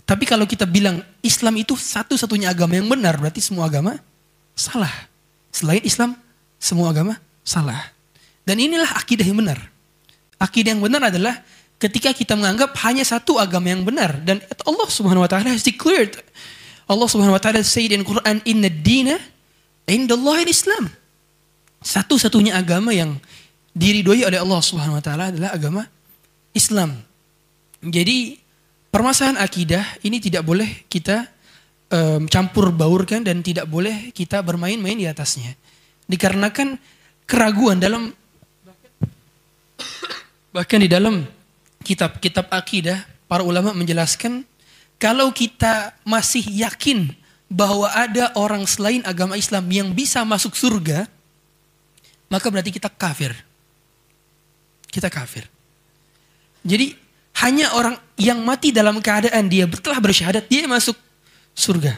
[0.03, 4.01] Tapi kalau kita bilang Islam itu satu-satunya agama yang benar, berarti semua agama
[4.57, 4.91] salah.
[5.53, 6.17] Selain Islam,
[6.57, 7.93] semua agama salah.
[8.43, 9.61] Dan inilah akidah yang benar.
[10.41, 11.45] Akidah yang benar adalah
[11.79, 16.11] ketika kita menganggap hanya satu agama yang benar dan Allah Subhanahu wa taala has declared
[16.85, 19.15] Allah Subhanahu wa taala said in Quran inna dina
[19.87, 20.91] indallahi Islam.
[21.79, 23.15] Satu-satunya agama yang
[23.71, 25.87] diridhoi oleh Allah Subhanahu wa taala adalah agama
[26.51, 26.99] Islam.
[27.79, 28.35] Jadi
[28.91, 31.23] permasalahan akidah ini tidak boleh kita
[31.93, 35.55] um, campur baurkan dan tidak boleh kita bermain-main di atasnya.
[36.09, 36.75] Dikarenakan
[37.23, 38.11] keraguan dalam
[40.49, 41.21] bahkan di dalam
[41.83, 44.43] kitab-kitab akidah para ulama menjelaskan
[44.99, 47.15] kalau kita masih yakin
[47.49, 51.07] bahwa ada orang selain agama Islam yang bisa masuk surga,
[52.29, 53.33] maka berarti kita kafir.
[54.91, 55.49] Kita kafir.
[56.61, 56.93] Jadi
[57.41, 60.93] hanya orang yang mati dalam keadaan dia telah bersyahadat, dia masuk
[61.55, 61.97] surga.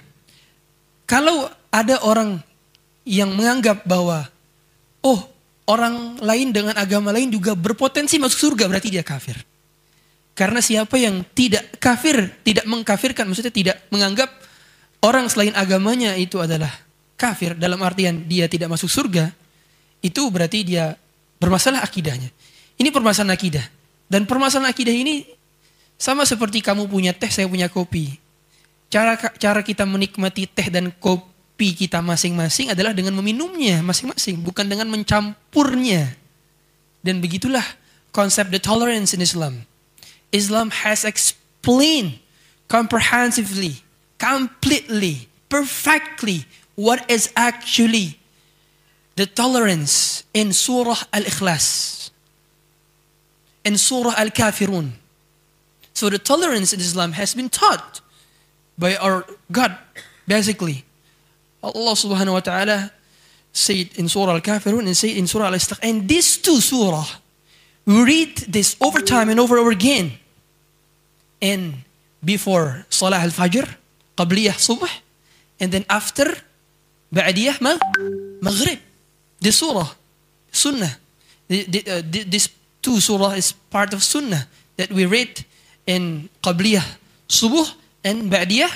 [1.10, 2.40] Kalau ada orang
[3.04, 4.30] yang menganggap bahwa,
[5.02, 5.26] oh
[5.68, 9.36] orang lain dengan agama lain juga berpotensi masuk surga, berarti dia kafir.
[10.32, 14.32] Karena siapa yang tidak kafir, tidak mengkafirkan, maksudnya tidak menganggap
[15.04, 16.72] orang selain agamanya itu adalah
[17.20, 19.30] kafir, dalam artian dia tidak masuk surga,
[20.02, 20.98] itu berarti dia
[21.38, 22.30] bermasalah akidahnya.
[22.82, 23.66] Ini permasalahan akidah.
[24.10, 25.26] Dan permasalahan akidah ini
[26.02, 28.18] sama seperti kamu punya teh, saya punya kopi.
[28.90, 34.90] Cara cara kita menikmati teh dan kopi kita masing-masing adalah dengan meminumnya masing-masing, bukan dengan
[34.90, 36.18] mencampurnya.
[37.06, 37.64] Dan begitulah
[38.10, 39.62] konsep the tolerance in Islam.
[40.32, 42.20] Islam has explained
[42.68, 43.84] comprehensively,
[44.18, 48.18] completely, perfectly what is actually
[49.16, 52.02] the tolerance in Surah Al-Ikhlas
[53.64, 54.92] in Surah Al Kafirun.
[55.94, 58.02] So the tolerance in Islam has been taught
[58.78, 59.78] by our God,
[60.28, 60.84] basically.
[61.64, 62.92] Allah subhanahu wa ta'ala
[63.54, 65.80] said in Surah Al Kafirun and said in Surah Al Ikhlas.
[65.84, 67.06] And these two surah,
[67.86, 70.18] we read this over time and over and over again.
[71.42, 71.84] And
[72.24, 73.68] before Salah Al Fajr,
[74.16, 74.90] Qabliyah Subh,
[75.60, 76.26] and then after
[77.14, 77.60] Ba'diyah
[78.42, 78.80] Maghrib.
[79.42, 79.90] This surah,
[80.52, 80.98] Sunnah.
[81.52, 82.48] Uh, this
[82.82, 85.44] two surah is part of sunnah that we read
[85.86, 86.86] in Qabliyah
[87.28, 87.68] Subuh
[88.04, 88.72] and ba'diyah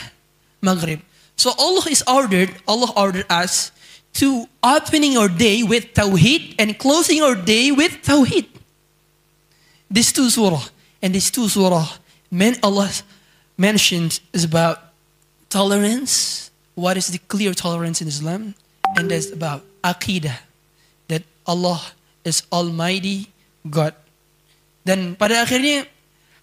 [0.61, 0.99] maghrib.
[1.35, 3.71] So Allah is ordered, Allah ordered us
[4.19, 8.47] to opening our day with tawhid and closing our day with tawhid.
[9.91, 10.63] These two surah
[11.01, 11.99] and these two surah,
[12.35, 12.91] men Allah
[13.55, 14.91] mentions is about
[15.47, 16.51] tolerance.
[16.75, 18.59] What is the clear tolerance in Islam?
[18.99, 20.43] And that's about aqidah.
[21.07, 21.79] That Allah
[22.27, 23.31] is Almighty
[23.63, 23.95] God.
[24.83, 25.87] Dan pada akhirnya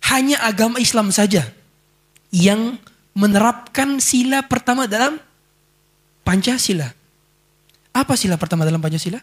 [0.09, 1.53] hanya agama Islam saja
[2.33, 2.81] yang
[3.13, 5.21] menerapkan sila pertama dalam
[6.25, 6.89] Pancasila.
[7.93, 9.21] Apa sila pertama dalam Pancasila?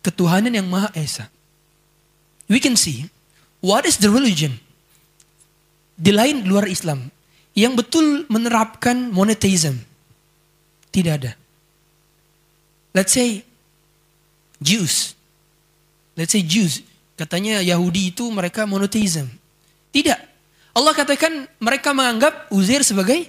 [0.00, 1.28] Ketuhanan yang Maha Esa.
[2.48, 3.12] We can see
[3.60, 4.56] what is the religion
[6.00, 7.12] di lain luar Islam
[7.52, 9.76] yang betul menerapkan monetism.
[10.88, 11.36] Tidak ada.
[12.96, 13.44] Let's say
[14.58, 15.12] Jews.
[16.16, 16.80] Let's say Jews.
[17.20, 19.28] Katanya Yahudi itu mereka monotheism.
[19.92, 20.18] Tidak.
[20.72, 23.28] Allah katakan mereka menganggap Uzair sebagai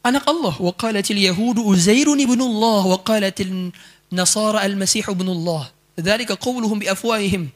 [0.00, 0.56] anak Allah.
[0.56, 3.70] Wa qalatil Yahudu Uzairun ibnullah wa qalatil
[4.08, 5.68] Nasara al-Masih ibnullah.
[5.98, 7.52] Dzalika qawluhum bi afwahihim.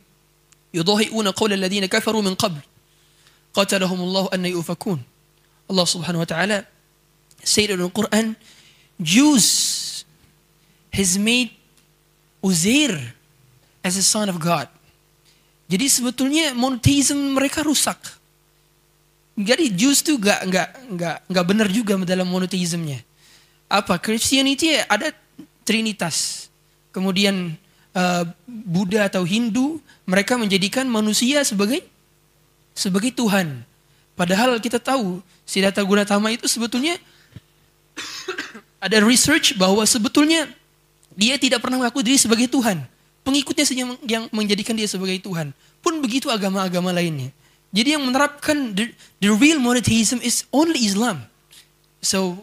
[0.77, 2.61] Yudahi'una qawla alladhina kafaru min qabl
[3.55, 5.01] qatalahumullahu anna yufakun.
[5.71, 6.67] Allah Subhanahu wa taala
[7.43, 8.35] said in the Quran,
[9.01, 9.47] Jews
[10.93, 11.55] has made
[12.43, 12.97] Uzair
[13.85, 14.67] as a son of God.
[15.71, 17.97] Jadi sebetulnya monotheism mereka rusak.
[19.39, 23.01] Jadi Jews tuh gak gak gak gak benar juga dalam monotheismnya.
[23.71, 25.15] Apa Christianity ada
[25.63, 26.51] trinitas.
[26.91, 27.55] Kemudian
[27.95, 31.87] uh, Buddha atau Hindu mereka menjadikan manusia sebagai
[32.81, 33.61] sebagai Tuhan.
[34.17, 36.97] Padahal kita tahu Siddhartha Gautama itu sebetulnya
[38.81, 40.49] ada research bahwa sebetulnya
[41.13, 42.81] dia tidak pernah mengaku diri sebagai Tuhan.
[43.21, 45.53] Pengikutnya saja yang menjadikan dia sebagai Tuhan.
[45.85, 47.29] Pun begitu agama-agama lainnya.
[47.71, 48.91] Jadi yang menerapkan the,
[49.21, 51.29] the real monotheism is only Islam.
[52.01, 52.41] So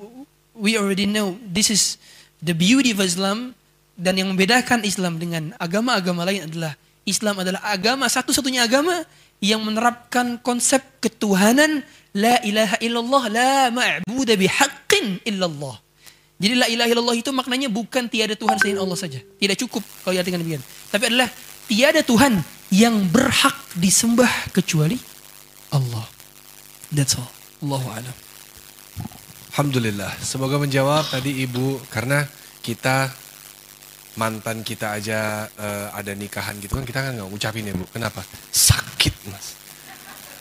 [0.54, 1.98] we already know this is
[2.46, 3.58] the beauty of Islam
[3.98, 9.02] dan yang membedakan Islam dengan agama-agama lain adalah Islam adalah agama satu-satunya agama
[9.44, 11.86] yang menerapkan konsep ketuhanan
[12.18, 15.78] la ilaha illallah la ma'budu bihaqqin illallah.
[16.38, 19.20] Jadi la ilaha illallah itu maknanya bukan tiada Tuhan selain Allah saja.
[19.22, 20.62] Tidak cukup kalau diartikan demikian.
[20.90, 21.30] Tapi adalah
[21.66, 24.98] tiada Tuhan yang berhak disembah kecuali
[25.74, 26.06] Allah.
[26.94, 27.30] That's all.
[27.66, 28.16] Allahu a'lam.
[29.58, 30.14] Alhamdulillah.
[30.22, 32.30] Semoga menjawab tadi Ibu karena
[32.62, 33.10] kita
[34.18, 37.86] mantan kita aja uh, ada nikahan gitu kan kita kan nggak ngucapin ya Bu.
[37.94, 38.26] Kenapa?
[38.50, 39.54] Sakit, Mas.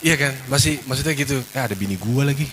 [0.01, 0.33] Iya kan?
[0.49, 1.37] Masih maksudnya gitu.
[1.53, 2.49] Eh ada bini gua lagi.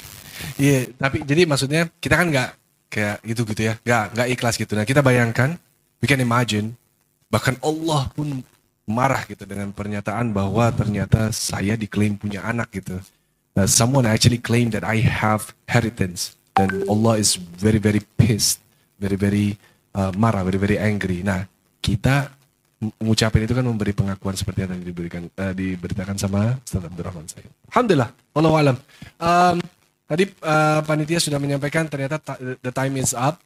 [0.60, 2.50] Iya, tapi jadi maksudnya kita kan nggak
[2.92, 3.74] kayak gitu gitu ya.
[3.82, 4.74] Nggak nggak ikhlas gitu.
[4.76, 5.56] Nah, kita bayangkan
[6.04, 6.76] we can imagine
[7.32, 8.44] bahkan Allah pun
[8.84, 13.00] marah gitu dengan pernyataan bahwa ternyata saya diklaim punya anak gitu.
[13.56, 18.60] Nah, someone actually claim that I have inheritance dan Allah is very very pissed,
[19.00, 19.56] very very
[19.96, 21.22] uh, marah, very very angry.
[21.22, 21.46] Nah,
[21.80, 22.30] kita
[23.00, 27.48] mengucapin itu kan memberi pengakuan seperti yang tadi diberikan uh, diberitakan sama Ustaz Abdurrahman saya.
[27.72, 28.78] Alhamdulillah, Allah alam.
[29.22, 29.56] Um,
[30.04, 32.20] tadi uh, panitia sudah menyampaikan ternyata
[32.60, 33.40] the time is up.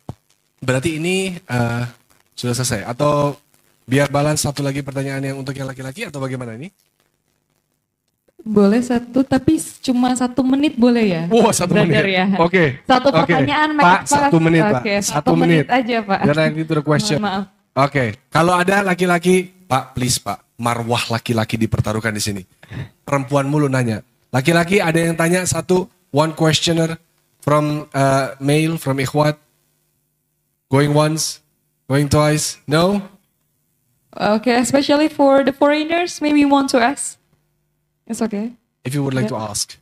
[0.57, 1.85] Berarti ini uh,
[2.33, 3.37] sudah selesai atau
[3.85, 6.73] biar balance satu lagi pertanyaan yang untuk yang laki-laki atau bagaimana ini?
[8.47, 11.23] Boleh satu, tapi cuma satu menit boleh ya?
[11.27, 11.99] Wah, oh, satu menit.
[12.07, 12.31] Ya.
[12.39, 12.47] Oke.
[12.47, 12.67] Okay.
[12.87, 13.19] Satu okay.
[13.27, 13.99] pertanyaan, Pak.
[14.07, 14.79] Satu menit, Pak.
[14.79, 15.67] Okay, satu, satu menit.
[15.67, 16.19] menit aja, Pak.
[16.31, 17.19] Jangan itu the question.
[17.19, 17.51] Maaf.
[17.75, 17.91] Oke.
[17.91, 18.07] Okay.
[18.31, 20.39] Kalau ada laki-laki, Pak, please, Pak.
[20.55, 22.41] Marwah laki-laki dipertaruhkan di sini.
[23.03, 23.99] Perempuan mulu nanya.
[24.31, 26.95] Laki-laki ada yang tanya satu, one questioner
[27.43, 29.35] from uh, male, from ikhwat.
[30.71, 31.43] Going once,
[31.91, 32.63] going twice.
[32.63, 33.03] No?
[34.15, 37.19] Okay, especially for the foreigners, maybe you want to ask.
[38.07, 38.55] It's okay.
[38.87, 39.35] if you would like yeah.
[39.35, 39.75] to ask.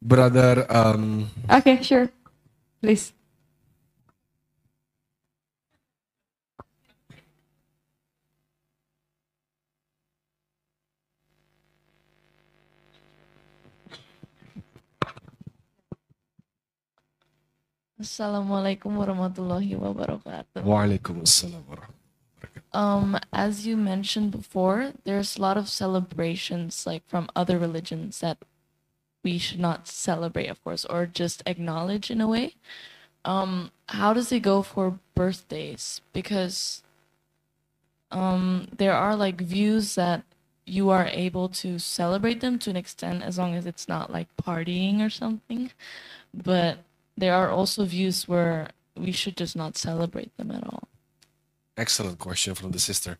[0.00, 0.64] Brother.
[0.70, 2.08] Um, okay, sure.
[2.80, 3.12] Please.
[17.98, 20.62] Assalamualaikum warahmatullahi wabarakatuh.
[20.62, 21.97] Waalaikumsalam warahmatullahi
[22.72, 28.38] um, as you mentioned before, there's a lot of celebrations like from other religions that
[29.24, 32.54] we should not celebrate, of course, or just acknowledge in a way.
[33.24, 36.00] Um, how does it go for birthdays?
[36.12, 36.82] Because
[38.10, 40.22] um, there are like views that
[40.64, 44.28] you are able to celebrate them to an extent as long as it's not like
[44.36, 45.70] partying or something.
[46.32, 46.78] But
[47.16, 50.88] there are also views where we should just not celebrate them at all.
[51.78, 53.18] Excellent question from the sister.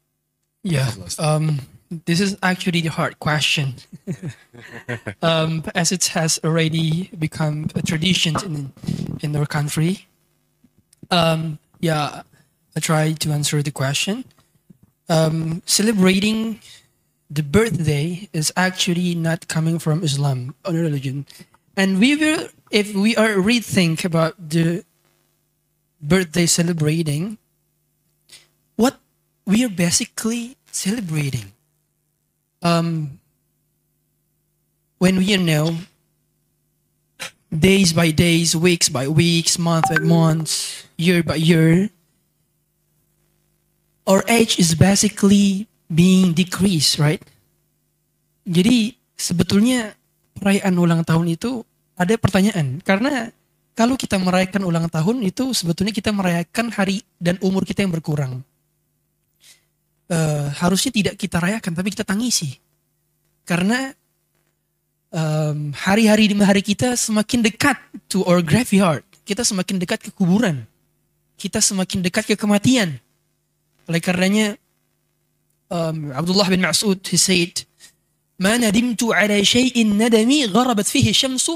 [0.64, 0.90] Yeah.
[1.18, 1.60] Um,
[2.06, 3.74] this is actually the hard question.
[5.22, 8.72] um, as it has already become a tradition in,
[9.22, 10.08] in our country.
[11.10, 12.22] Um, yeah,
[12.76, 14.24] I try to answer the question.
[15.08, 16.60] Um, celebrating
[17.30, 21.26] the birthday is actually not coming from Islam or religion.
[21.76, 24.84] And we will, if we are rethink about the
[26.02, 27.38] birthday celebrating,
[28.78, 29.02] what
[29.42, 31.50] we are basically celebrating.
[32.62, 33.18] Um,
[35.02, 35.74] when we know
[37.50, 41.90] days by days, weeks by weeks, month by months, year by year,
[44.06, 47.20] our age is basically being decreased, right?
[48.48, 49.92] Jadi sebetulnya
[50.38, 51.66] perayaan ulang tahun itu
[51.98, 53.34] ada pertanyaan karena
[53.74, 58.40] kalau kita merayakan ulang tahun itu sebetulnya kita merayakan hari dan umur kita yang berkurang
[60.13, 62.59] Eh, harusnya tidak kita rayakan tapi kita tangisi
[63.47, 63.95] karena
[65.09, 67.79] em, hari-hari demi hari kita semakin dekat
[68.11, 70.67] to our graveyard kita semakin dekat ke kuburan
[71.39, 72.99] kita semakin dekat ke kematian
[73.87, 74.59] oleh karenanya
[75.71, 77.63] um, Abdullah bin Mas'ud he said
[78.43, 81.47] ما ندمت على شيء ندمي غربت فيه الشمس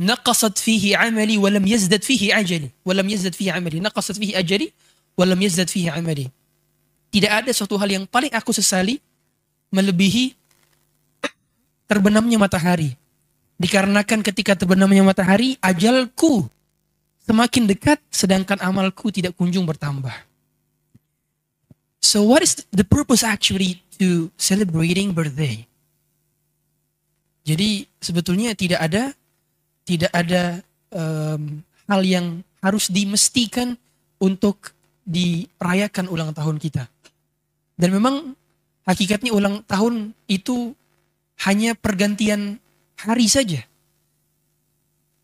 [0.00, 4.72] نقصت فيه عملي ولم يزدد فيه أجلي ولم يزدد فيه عملي نقصت فيه أجلي
[5.18, 6.30] ولم يزدد فيه عملي
[7.11, 9.03] tidak ada suatu hal yang paling aku sesali
[9.69, 10.33] melebihi
[11.91, 12.95] terbenamnya matahari.
[13.59, 16.47] Dikarenakan ketika terbenamnya matahari, ajalku
[17.27, 20.15] semakin dekat sedangkan amalku tidak kunjung bertambah.
[22.01, 25.67] So what is the purpose actually to celebrating birthday?
[27.45, 29.03] Jadi sebetulnya tidak ada
[29.85, 32.25] tidak ada em, hal yang
[32.63, 33.75] harus dimestikan
[34.21, 34.73] untuk
[35.05, 36.85] dirayakan ulang tahun kita.
[37.81, 38.37] Dan memang
[38.85, 40.77] hakikatnya ulang tahun itu
[41.49, 42.61] hanya pergantian
[43.01, 43.65] hari saja.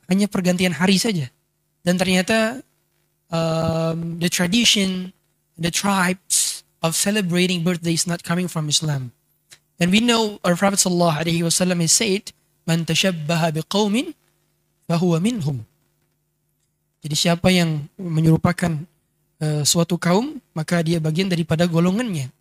[0.09, 1.29] Hanya pergantian hari saja.
[1.85, 2.65] Dan ternyata
[3.29, 5.13] um, the tradition,
[5.53, 9.13] the tribes of celebrating birthday is not coming from Islam.
[9.77, 12.33] And we know our Prophet sallallahu alaihi wasallam has said,
[12.65, 14.17] "Man tashabbaha biqaumin
[14.89, 15.61] fahuwa minhum."
[17.05, 18.73] Jadi siapa yang menyerupakan
[19.37, 22.33] uh, suatu kaum, maka dia bagian daripada golongannya.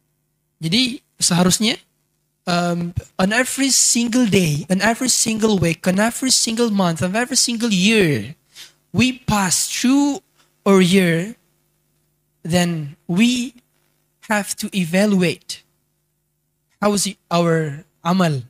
[0.57, 1.77] Jadi seharusnya
[2.49, 7.37] um, on every single day, on every single week, on every single month, on every
[7.37, 8.35] single year,
[8.93, 10.25] we pass through
[10.65, 11.37] our year,
[12.43, 13.55] then we
[14.31, 15.63] have to evaluate
[16.81, 18.43] how is our amal.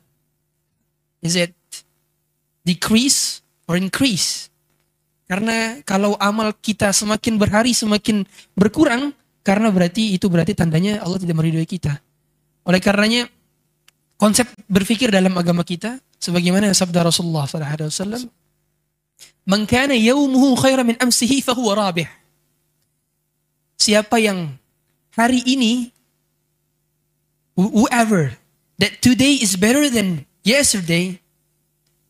[1.22, 1.54] Is it
[2.64, 4.48] decrease or increase?
[5.26, 8.22] Karena kalau amal kita semakin berhari semakin
[8.54, 9.10] berkurang,
[9.46, 12.02] karena berarti itu berarti tandanya Allah tidak meridhoi kita.
[12.66, 13.30] Oleh karenanya
[14.18, 18.22] konsep berpikir dalam agama kita sebagaimana sabda Rasulullah sallallahu alaihi wasallam,
[19.46, 22.10] "Man kana yawmuhu khairan min amsihi fahuwa rabih."
[23.78, 24.58] Siapa yang
[25.14, 25.94] hari ini
[27.54, 28.34] wh- whoever
[28.82, 31.22] that today is better than yesterday,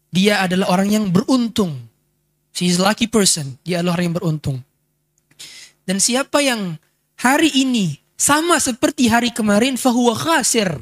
[0.09, 1.84] dia adalah orang yang beruntung.
[2.57, 3.61] She is lucky person.
[3.61, 4.57] Dia adalah orang yang beruntung.
[5.84, 6.80] Dan siapa yang
[7.17, 10.81] hari ini sama seperti hari kemarin fahuwa khasir.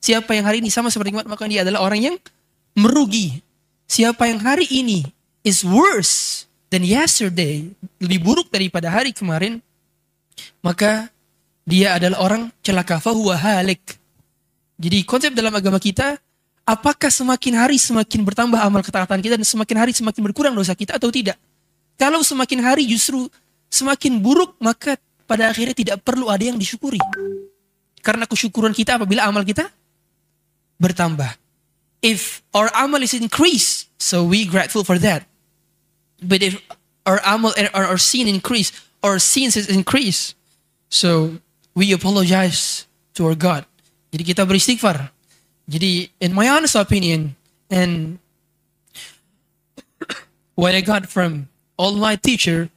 [0.00, 2.16] Siapa yang hari ini sama seperti kemarin maka dia adalah orang yang
[2.76, 3.40] merugi.
[3.86, 5.06] Siapa yang hari ini
[5.46, 7.70] is worse than yesterday,
[8.02, 9.62] lebih buruk daripada hari kemarin,
[10.58, 11.06] maka
[11.62, 13.82] dia adalah orang celaka fahuwa halik.
[14.76, 16.18] Jadi konsep dalam agama kita,
[16.66, 20.98] apakah semakin hari semakin bertambah amal ketaatan kita dan semakin hari semakin berkurang dosa kita
[20.98, 21.38] atau tidak?
[21.96, 23.30] Kalau semakin hari justru
[23.70, 27.02] semakin buruk, maka pada akhirnya tidak perlu ada yang disyukuri.
[28.00, 29.66] Karena kesyukuran kita apabila amal kita
[30.78, 31.28] bertambah.
[32.00, 35.26] If our amal is increased, so we grateful for that.
[36.22, 36.62] But if
[37.02, 38.70] our amal or our sin increase,
[39.02, 40.38] our sins is increase,
[40.86, 41.42] so
[41.74, 42.86] we apologize
[43.18, 43.66] to our God.
[44.14, 45.10] Jadi kita beristighfar.
[45.66, 47.34] Jadi in my honest opinion
[47.66, 48.22] and
[50.54, 52.70] what I got from all my teacher,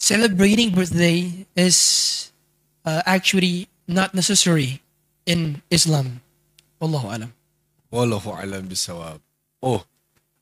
[0.00, 2.32] celebrating birthday is
[2.84, 4.82] uh, actually not necessary
[5.26, 6.24] in Islam.
[6.80, 7.30] Wallahu alam.
[7.92, 9.20] Wallahu alam bisawab.
[9.62, 9.84] Oh,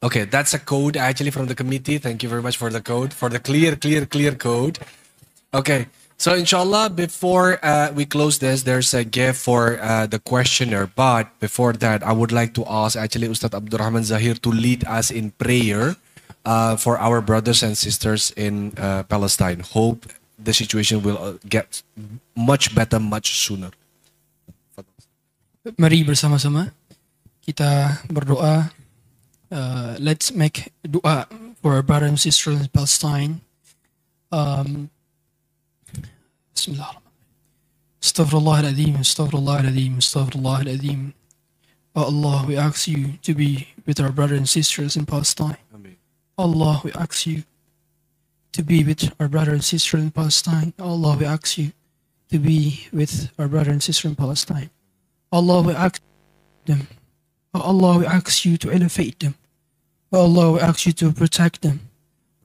[0.01, 0.25] okay.
[0.25, 1.99] That's a code actually from the committee.
[1.99, 4.79] Thank you very much for the code, for the clear, clear, clear code.
[5.53, 5.91] Okay.
[6.19, 10.91] So inshallah, before uh, we close this, there's a gift for uh, the questioner.
[10.91, 15.11] But before that, I would like to ask actually Ustad Abdurrahman Zahier to lead us
[15.11, 15.95] in prayer
[16.49, 19.61] uh, for our brothers and sisters in uh, Palestine.
[19.61, 20.09] Hope
[20.41, 21.85] the situation will uh, get
[22.33, 23.69] much better much sooner.
[25.77, 26.73] Mari bersama-sama
[27.45, 28.73] kita berdoa.
[29.53, 31.29] Uh, let's make doa
[31.61, 33.45] for our brothers and sisters in Palestine.
[34.33, 34.89] Um,
[36.57, 37.01] Bismillah.
[38.01, 41.13] Astaghfirullah al-Azim, Astaghfirullah al-Azim, Astaghfirullah al-Azim.
[41.97, 45.57] Oh Allah, we ask you to be with our brothers and sisters in Palestine.
[46.39, 47.43] Allah, we ask you
[48.53, 50.73] to be with our brother and sister in Palestine.
[50.79, 51.73] Allah, we ask you
[52.31, 54.71] to be with our brother and sister in Palestine.
[55.33, 56.01] Allah, we ask
[56.65, 56.87] them.
[57.53, 59.35] Oh Allah, we ask you to elevate them.
[60.13, 61.81] Oh Allah, we ask you to protect them.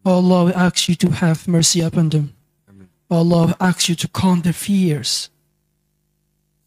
[0.06, 2.34] Oh Allah, we ask you to have mercy upon them.
[3.12, 5.30] Oh, Allah, we ask you to calm their fears.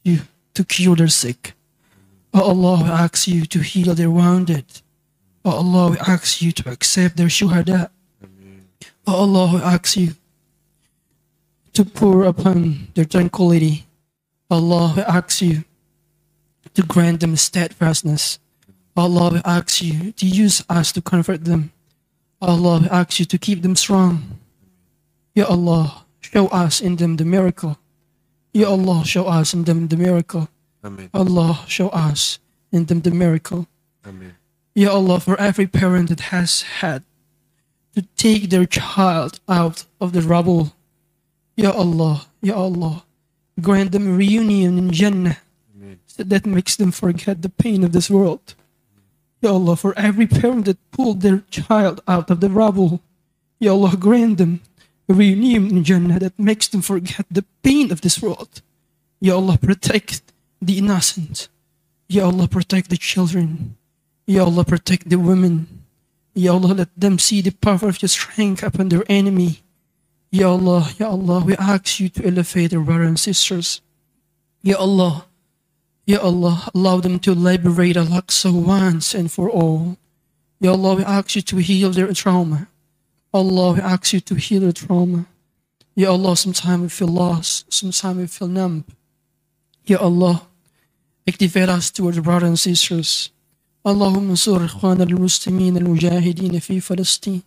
[0.05, 0.21] You
[0.55, 1.55] to cure their sick.
[2.33, 4.83] Oh, Allah, we ask you to heal their wounded.
[5.47, 7.91] Oh Allah, we ask you to accept their shuhada.
[9.07, 10.17] Oh Allah, we ask you
[11.73, 13.87] to pour upon their tranquility.
[14.51, 15.63] Allah, we ask you
[16.75, 18.41] to grant them steadfastness.
[18.97, 21.71] Allah, we ask you to use us to comfort them.
[22.43, 24.41] Allah, we ask you to keep them strong.
[25.33, 27.79] Ya Allah, show us in them the miracle.
[28.53, 30.49] Ya Allah, show us in them the miracle.
[30.83, 31.09] Amin.
[31.15, 32.41] Allah, show us
[32.73, 33.69] in them the miracle.
[34.05, 34.35] Amin.
[34.77, 37.03] Ya Allah, for every parent that has had
[37.95, 40.77] to take their child out of the rubble.
[41.57, 43.05] Ya Allah, Ya Allah,
[43.59, 45.39] grant them reunion in Jannah
[46.07, 48.55] so that makes them forget the pain of this world.
[49.41, 53.01] Ya Allah, for every parent that pulled their child out of the rubble,
[53.59, 54.61] Ya Allah, grant them
[55.09, 58.61] reunion in Jannah that makes them forget the pain of this world.
[59.21, 60.21] Ya Allah, protect
[60.61, 61.49] the innocent.
[62.09, 63.76] Ya Allah, protect the children.
[64.27, 65.69] Ya Allah, protect the women.
[66.35, 69.63] Ya Allah, let them see the power of your strength upon their enemy.
[70.31, 73.81] Ya Allah, Ya Allah, we ask you to elevate our brothers and sisters.
[74.63, 75.27] Ya Allah,
[76.07, 79.97] Ya Allah, allow them to liberate Al-Aqsa once and for all.
[80.61, 82.69] Ya Allah, we ask you to heal their trauma.
[83.33, 85.27] Allah, we ask you to heal their trauma.
[85.95, 88.85] Ya Allah, sometimes we feel lost, sometimes we feel numb.
[89.85, 90.43] Ya Allah,
[91.27, 93.31] activate us towards brothers and sisters.
[93.87, 97.43] اللهم انصر إخواننا المسلمين المجاهدين في فلسطين.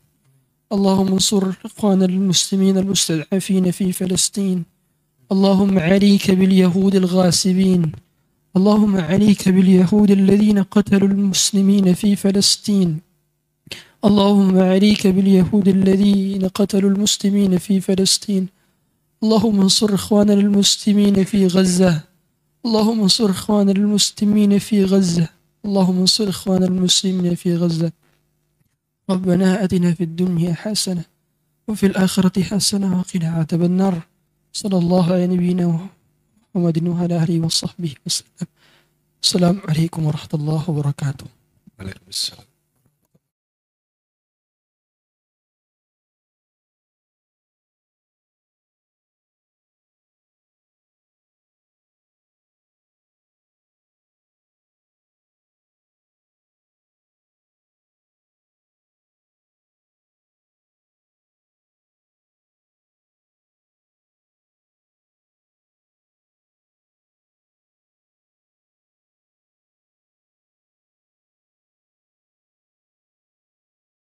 [0.71, 4.63] اللهم انصر إخواننا المسلمين المستضعفين في فلسطين.
[5.31, 7.91] اللهم عليك باليهود الغاصبين.
[8.57, 12.99] اللهم عليك باليهود الذين قتلوا المسلمين في فلسطين.
[14.05, 18.47] اللهم عليك باليهود الذين قتلوا المسلمين في فلسطين.
[19.23, 22.01] اللهم انصر إخواننا المسلمين في غزة.
[22.65, 25.38] اللهم انصر إخواننا المسلمين في غزة.
[25.65, 27.91] اللهم انصر إخواننا المسلمين في غزة.
[29.09, 31.03] ربنا أتنا في الدنيا حسنة
[31.67, 34.01] وفي الآخرة حسنة وقنا عذاب النار.
[34.53, 35.89] صلى الله على نبينا
[36.55, 38.47] محمد وعلى آله وصحبه وسلم.
[39.23, 41.25] السلام عليكم ورحمة الله وبركاته.
[41.79, 42.48] Waalaikumsalam.